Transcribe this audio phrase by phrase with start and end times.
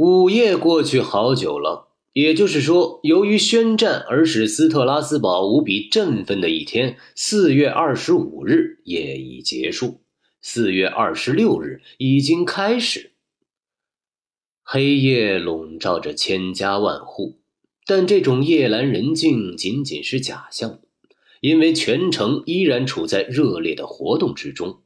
[0.00, 10.00] 午夜过去好久了，也就是说，由于宣战而使斯特拉斯堡无比振奋的一天——四月二十五日，也已结束。
[10.40, 13.12] 四月二十六日已经开始。
[14.62, 17.38] 黑夜笼罩着千家万户，
[17.84, 20.80] 但这种夜阑人静仅仅是假象，
[21.42, 24.78] 因为全城依然处在热烈的活动之中。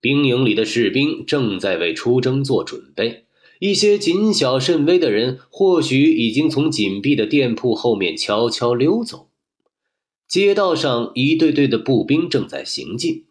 [0.00, 3.26] 兵营里的士兵正在为出征做准备。
[3.58, 9.28] 一些谨小慎微的人，或许已经从紧闭的店铺后面悄悄溜走。
[10.28, 13.24] 街道上，一队队的步兵正在行进，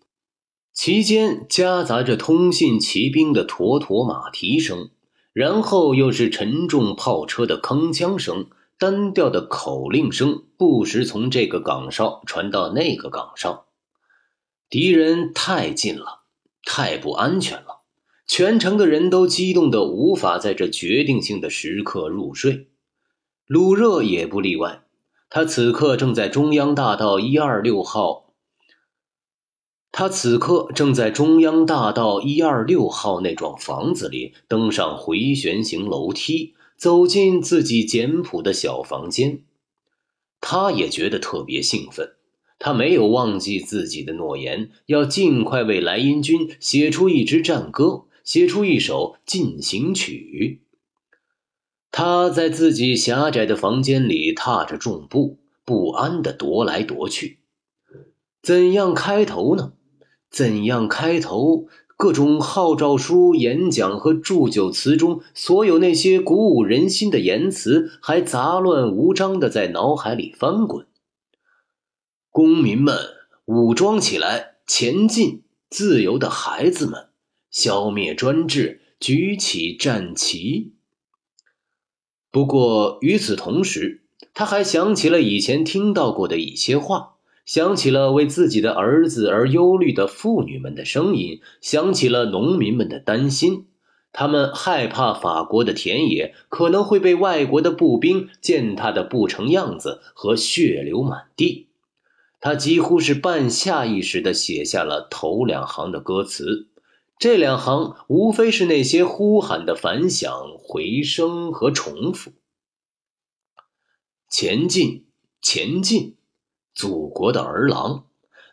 [0.73, 4.89] 其间夹杂着通信骑兵的驼驼马蹄声，
[5.31, 8.47] 然后又是沉重炮车的铿锵声，
[8.79, 13.67] 单调的口令声不时从这个岗哨传到那个岗哨。
[14.69, 16.23] 敌人太近了，
[16.63, 17.76] 太不安全了。
[18.27, 22.67] 全城的人都激动得无法在这决定性的时刻入睡，
[23.47, 24.83] 鲁热也不例外。
[25.29, 28.33] 他此刻正在中央大道一二六号，
[29.93, 39.43] 他此刻正在中央大道一二六号那幢房子里登上回旋型楼梯，走进自己简朴的小房间。
[40.41, 42.11] 他也觉得特别兴奋，
[42.59, 48.03] 他没有忘记自己的诺言，要尽快为莱茵军写出一支战歌。
[48.27, 50.61] 写出一首进行曲。
[51.91, 57.39] 他在自己狭窄的房间里踏着重步，不安地踱来踱去。
[58.43, 59.71] 怎样开头呢？
[60.29, 61.69] 怎样开头？
[61.95, 70.85] 各种号召书、演讲和祝酒词中，所有那些鼓舞人心的言辞，还杂乱无章地在脑海里翻滚。
[72.29, 72.97] 公民们，
[73.45, 75.43] 武装起来，前进！
[75.69, 77.06] 自由的孩子们。
[77.57, 80.73] 消灭专制，举起战旗。
[82.29, 84.03] 不过与此同时，
[84.35, 87.15] 他还想起了以前听到过的一些话，
[87.47, 93.65] 想起了为自己的儿子而忧虑的妇女们的声音，想起了农民们的担心。
[94.11, 101.69] 他们害怕法国的田野可能会被外国的步兵践踏的不成样子和血流满地。
[102.39, 106.66] 他几乎是半下意识地写下了头两行的歌词。
[107.19, 112.33] 这两行无非是那些呼喊的反响、回声和重复。
[114.29, 115.07] 前进，
[115.41, 116.17] 前进，
[116.75, 118.05] 祖国的儿郎，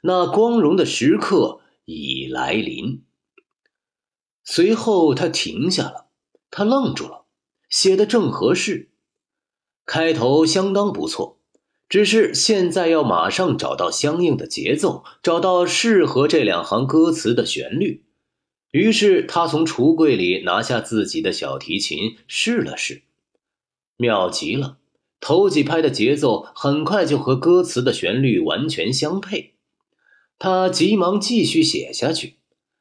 [0.02, 3.04] 那光荣的时刻已来临。
[4.44, 6.06] 随后他停下了，
[6.50, 7.26] 他愣住了，
[7.68, 8.90] 写的正合适，
[9.84, 11.38] 开头相当不错，
[11.88, 18.03] 只是现在要马上找到相应的节奏，找到适合这两行歌词的旋律。
[18.74, 23.02] 于是他从橱柜里拿下自己的小提琴，试了试，
[23.96, 24.78] 妙极了。
[25.20, 29.52] 头几拍的节奏很快就和歌词的旋律完全相配。
[30.40, 32.34] 他急忙继续写下去。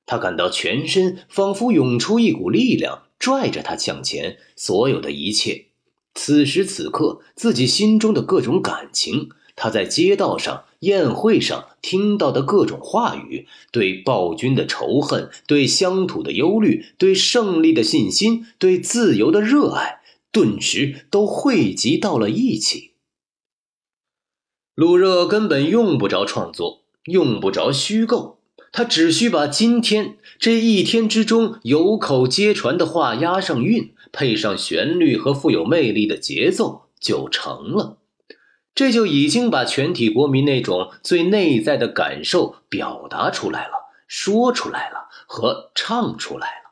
[0.08, 4.40] 他感到全身仿佛涌出一股力量，拽着他向前。
[4.56, 5.68] 所有的一切，
[6.16, 9.30] 此时此刻自己心中的各种感情。
[9.56, 20.02] 他在街道上、宴会上听到的各种话语，对暴君的仇恨，对乡土的忧虑，对胜利的信心，对自由的热爱，
[20.32, 22.92] 顿时都汇集到了一起。
[24.76, 28.40] 鲁热根本用不着创作，用不着虚构，
[28.72, 38.00] 他只需把今天这一天之中有口皆传的话押上韵，配上旋律和富有魅力的节奏，就成了。
[38.76, 43.74] 这就已经把全体国民那种最内在的感受表达出来了，
[44.08, 46.72] 说出来了和唱出来了，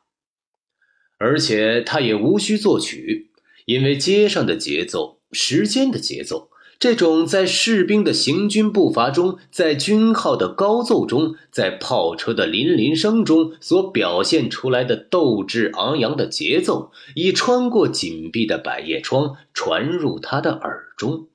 [1.18, 3.30] 而且他也无需作曲，
[3.66, 21.28] 因为街上的节奏、时间的节奏，这种在士兵的行军步伐中，在军号的高奏中，在炮车的林林声中所表现出来的斗志昂扬的节奏，已穿过紧闭的百叶窗，传入他的耳中。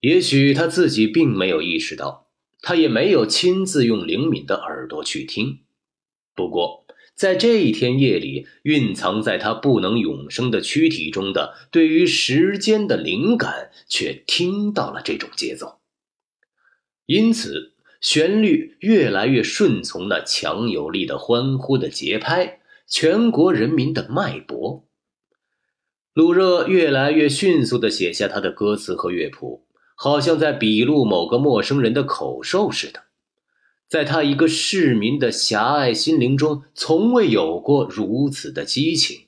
[0.00, 2.28] 也许他自己并没有意识到，
[2.60, 5.60] 他也没有亲自用灵敏的耳朵去听。
[6.34, 15.80] 不过，在这一天夜里，蕴藏在他不能永生的躯体中的对于时间的灵感，却听到了这种节奏。
[17.06, 24.86] 因此，旋律越来越顺从那强有力的欢呼的节拍，全国人民的脉搏。
[26.14, 29.64] 鲁热越来越迅速地写下他的歌词和乐谱。
[30.00, 33.02] 好像在笔录某个陌生人的口授似的，
[33.88, 39.22] 在他一个市民的狭隘心灵中，从未有过如此的激情。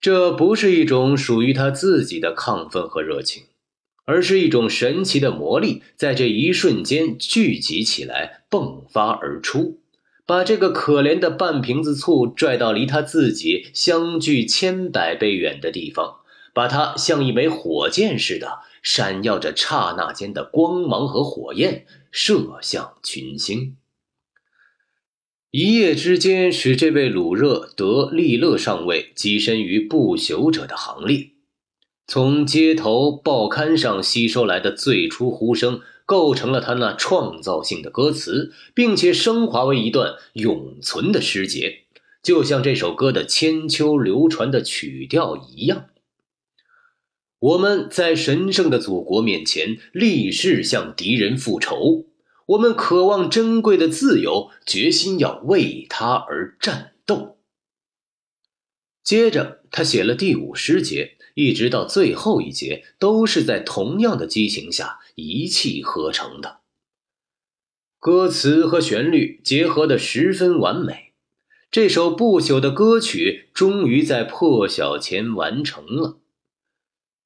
[0.00, 3.42] 这不是一种属于他自己的亢奋和热情，
[4.06, 9.80] 而是一种神奇的魔力，在这一瞬间聚集起来，迸发而出，
[10.24, 16.21] 把这个可怜的半瓶子醋拽到离他自己相距千百倍远的地方，
[16.52, 23.76] 把它像一枚火箭似的，闪耀着刹那间的光芒和火焰，射向群星。
[25.50, 31.30] 一夜之间，使这位鲁热德利勒上尉跻身于不朽者的行列。
[32.06, 41.84] 从街头报刊上吸收来的最初呼声，构成了他那创造性的歌词，并且升华为一段永存的诗节，
[42.22, 45.86] 就像这首歌的千秋流传的曲调一样。
[47.42, 52.06] 我们在神圣的祖国面前立誓向敌人复仇。
[52.46, 57.38] 我们渴望珍贵的自由，决心要为他而战斗。
[59.02, 66.60] 接着，他写了第五十节，一直到最后一节，都是在同样的激情下一气呵成的。
[67.98, 71.14] 歌词和旋律结合的十分完美，
[71.72, 76.20] 这首不朽的歌曲终于在破晓前完成了。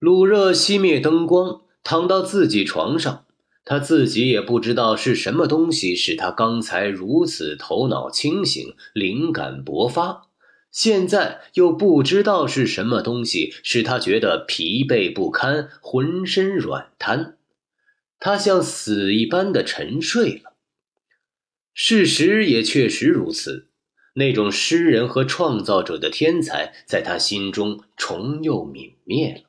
[0.07, 3.25] 鲁热熄灭灯光，躺到自己床上。
[3.65, 10.29] 他自己也不知道是什么东西使他刚才如此头脑清醒、灵感勃发，
[10.71, 17.37] 现在又不知道是什么东西使他觉得疲惫不堪、浑身软瘫。
[18.21, 20.53] 他像死一般的沉睡了。
[21.75, 23.71] 事实也确实如此，
[24.15, 29.43] 那种诗人和创造者的天才在他心中重又泯灭了。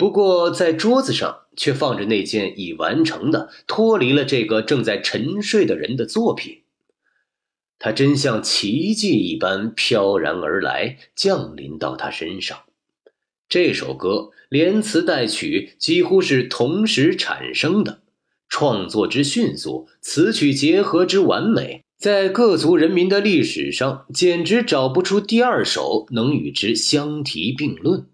[0.00, 6.62] 不过，在桌子上却放着那件已完成的、脱离了这个正在沉睡的人的作品。
[7.78, 12.60] 它真像奇迹一般飘然而来，降临到他身上。
[13.46, 18.00] 这首歌连词带曲几乎是同时产生的，
[18.48, 28.06] 创作之迅速，词曲结合之完美，在各族人民的历史上，简直找不出第二首能与之相提并论。